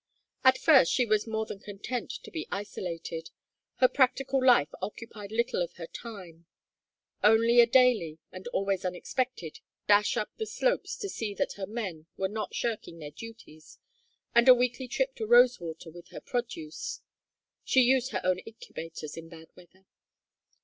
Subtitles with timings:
[0.43, 3.29] At first she was more than content to be so isolated.
[3.75, 6.47] Her practical life occupied little of her time;
[7.23, 12.07] only a daily, and always unexpected, dash up the slopes to see that her men
[12.17, 13.77] were not shirking their duties,
[14.33, 17.01] and a weekly trip to Rosewater with her produce:
[17.63, 19.85] she used her own incubators in bad weather.